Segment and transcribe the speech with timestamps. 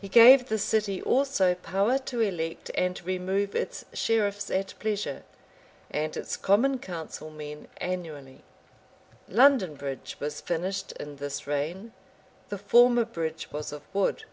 [0.00, 5.24] He gave the city also power to elect and remove its sheriffs at pleasure,
[5.90, 8.44] and its common council men annually.
[9.28, 11.92] London bridge was finished in this reign:
[12.48, 14.24] the former bridge was of wood.